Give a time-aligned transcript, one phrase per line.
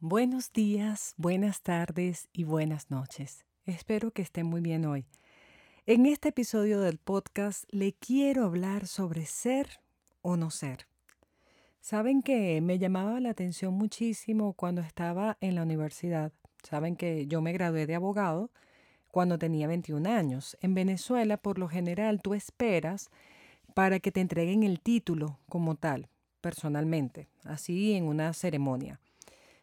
[0.00, 3.44] Buenos días, buenas tardes y buenas noches.
[3.64, 5.06] Espero que estén muy bien hoy.
[5.86, 9.80] En este episodio del podcast le quiero hablar sobre ser
[10.22, 10.86] o no ser.
[11.80, 16.32] Saben que me llamaba la atención muchísimo cuando estaba en la universidad.
[16.62, 18.52] Saben que yo me gradué de abogado
[19.10, 20.56] cuando tenía 21 años.
[20.60, 23.10] En Venezuela, por lo general, tú esperas
[23.74, 26.08] para que te entreguen el título como tal,
[26.40, 29.00] personalmente, así en una ceremonia.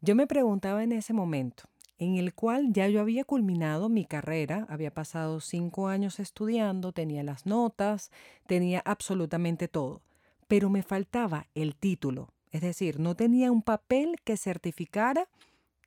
[0.00, 1.64] Yo me preguntaba en ese momento,
[1.98, 7.24] en el cual ya yo había culminado mi carrera, había pasado cinco años estudiando, tenía
[7.24, 8.12] las notas,
[8.46, 10.02] tenía absolutamente todo,
[10.46, 15.28] pero me faltaba el título, es decir, no tenía un papel que certificara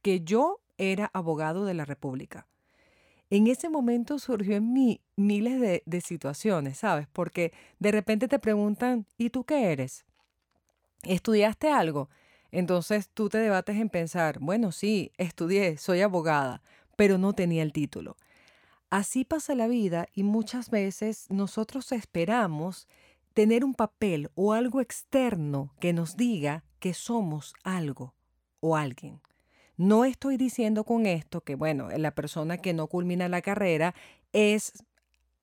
[0.02, 2.48] que yo era abogado de la República.
[3.30, 7.08] En ese momento surgió en mí miles de, de situaciones, ¿sabes?
[7.14, 10.04] Porque de repente te preguntan, ¿y tú qué eres?
[11.04, 12.10] ¿Estudiaste algo?
[12.52, 16.62] Entonces tú te debates en pensar, bueno, sí, estudié, soy abogada,
[16.96, 18.18] pero no tenía el título.
[18.90, 22.88] Así pasa la vida y muchas veces nosotros esperamos
[23.34, 28.14] tener un papel o algo externo que nos diga que somos algo
[28.60, 29.22] o alguien.
[29.78, 33.96] No estoy diciendo con esto que, bueno, la persona que no culmina la carrera
[34.34, 34.84] es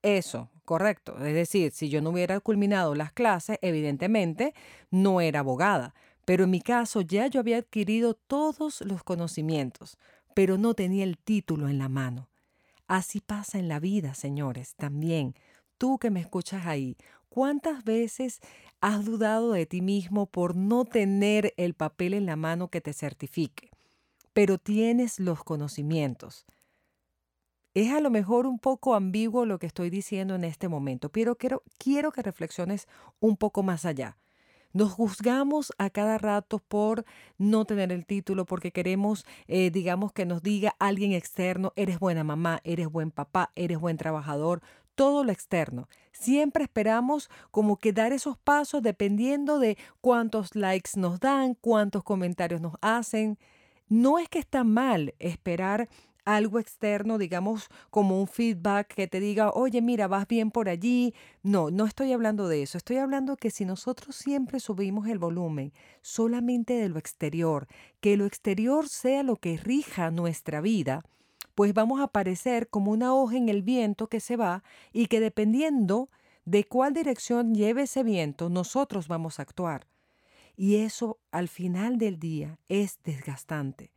[0.01, 1.17] eso, correcto.
[1.17, 4.53] Es decir, si yo no hubiera culminado las clases, evidentemente
[4.91, 5.93] no era abogada.
[6.29, 9.97] Pero en mi caso ya yo había adquirido todos los conocimientos,
[10.35, 12.29] pero no tenía el título en la mano.
[12.87, 15.33] Así pasa en la vida, señores, también.
[15.79, 16.97] Tú que me escuchas ahí,
[17.29, 18.41] ¿cuántas veces
[18.79, 22.93] has dudado de ti mismo por no tener el papel en la mano que te
[22.93, 23.71] certifique?
[24.31, 26.45] Pero tienes los conocimientos.
[27.73, 31.37] Es a lo mejor un poco ambiguo lo que estoy diciendo en este momento, pero
[31.37, 32.87] quiero, quiero que reflexiones
[33.19, 34.15] un poco más allá.
[34.71, 37.05] Nos juzgamos a cada rato por
[37.37, 42.23] no tener el título, porque queremos, eh, digamos, que nos diga alguien externo, eres buena
[42.23, 44.61] mamá, eres buen papá, eres buen trabajador,
[44.93, 45.87] todo lo externo.
[46.11, 52.61] Siempre esperamos como que dar esos pasos dependiendo de cuántos likes nos dan, cuántos comentarios
[52.61, 53.39] nos hacen.
[53.89, 55.89] No es que está mal esperar
[56.25, 61.15] algo externo, digamos, como un feedback que te diga, oye, mira, vas bien por allí.
[61.41, 62.77] No, no estoy hablando de eso.
[62.77, 67.67] Estoy hablando que si nosotros siempre subimos el volumen solamente de lo exterior,
[67.99, 71.03] que lo exterior sea lo que rija nuestra vida,
[71.55, 74.63] pues vamos a parecer como una hoja en el viento que se va
[74.93, 76.09] y que dependiendo
[76.45, 79.87] de cuál dirección lleve ese viento, nosotros vamos a actuar.
[80.61, 83.93] Y eso al final del día es desgastante.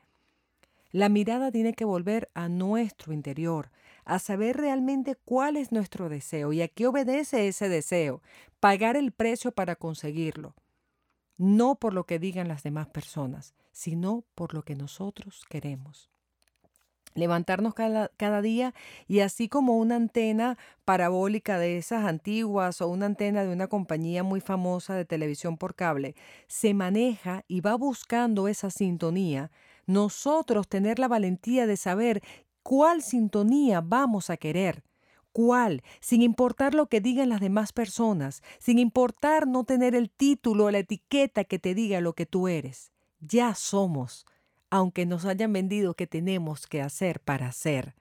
[0.92, 3.72] La mirada tiene que volver a nuestro interior,
[4.04, 8.22] a saber realmente cuál es nuestro deseo y a qué obedece ese deseo,
[8.60, 10.54] pagar el precio para conseguirlo.
[11.36, 16.11] No por lo que digan las demás personas, sino por lo que nosotros queremos
[17.14, 18.74] levantarnos cada, día
[19.06, 24.22] y así como una antena parabólica de esas antiguas o una antena de una compañía
[24.22, 26.14] muy famosa de televisión por cable
[26.46, 29.50] se maneja y va buscando esa sintonía,
[29.86, 32.22] nosotros tener la valentía de saber
[32.62, 34.82] cuál sintonía vamos a querer.
[35.32, 35.82] ¿Cuál?
[36.00, 40.70] Sin importar lo que digan las demás personas, sin importar no tener el título o
[40.70, 42.92] la etiqueta que te diga lo que tú eres.
[43.18, 44.26] Ya somos,
[44.72, 47.94] aunque nos hayan vendido que tenemos que hacer para ser.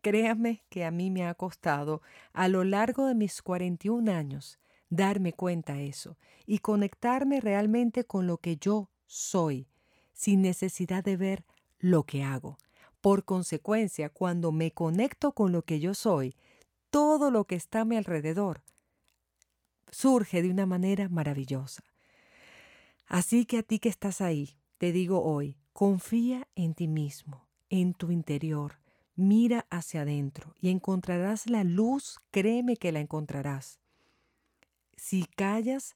[0.00, 4.60] Créame que a mí me ha costado, a lo largo de mis 41 años,
[4.90, 6.16] darme cuenta eso
[6.46, 9.66] y conectarme realmente con lo que yo soy,
[10.12, 11.44] sin necesidad de ver
[11.80, 12.58] lo que hago.
[13.00, 16.36] Por consecuencia, cuando me conecto con lo que yo soy,
[16.90, 18.62] todo lo que está a mi alrededor
[19.90, 21.82] surge de una manera maravillosa.
[23.08, 27.94] Así que a ti que estás ahí, te digo hoy, confía en ti mismo, en
[27.94, 28.78] tu interior,
[29.16, 33.78] mira hacia adentro y encontrarás la luz, créeme que la encontrarás.
[34.96, 35.94] Si callas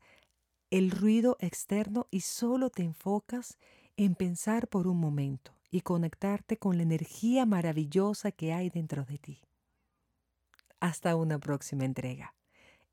[0.71, 3.59] el ruido externo y solo te enfocas
[3.97, 9.19] en pensar por un momento y conectarte con la energía maravillosa que hay dentro de
[9.19, 9.43] ti.
[10.81, 12.34] Hasta una próxima entrega.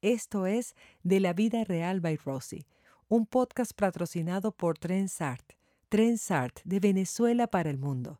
[0.02, 2.66] Esto es De la Vida Real by Rosy,
[3.08, 5.54] un podcast patrocinado por Trensart,
[5.94, 8.20] Trensart de Venezuela para el mundo.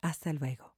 [0.00, 0.75] Hasta luego.